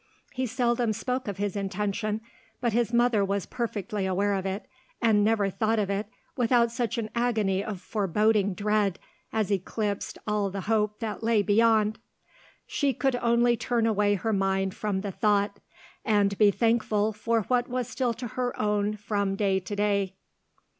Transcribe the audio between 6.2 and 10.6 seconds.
without such an agony of foreboding dread as eclipsed all